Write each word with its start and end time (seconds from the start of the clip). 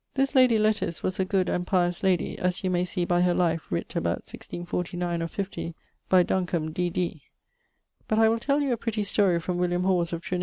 This 0.15 0.33
lady 0.33 0.57
Letice 0.57 1.03
was 1.03 1.19
a 1.19 1.25
good 1.25 1.47
and 1.47 1.67
pious 1.67 2.01
lady, 2.01 2.35
as 2.39 2.63
you 2.63 2.71
may 2.71 2.83
see 2.85 3.05
by 3.05 3.21
her 3.21 3.35
life 3.35 3.67
writt 3.69 3.95
about 3.95 4.25
1649, 4.25 5.21
or 5.21 5.27
50, 5.27 5.75
by... 6.09 6.23
Duncomb, 6.23 6.71
D.D. 6.71 7.21
But 8.07 8.17
I 8.17 8.27
will 8.27 8.39
tell 8.39 8.61
you 8.61 8.73
a 8.73 8.77
pretty 8.77 9.03
story 9.03 9.39
from 9.39 9.59
William 9.59 9.83
Hawes, 9.83 10.11
of 10.11 10.23
Trin. 10.23 10.39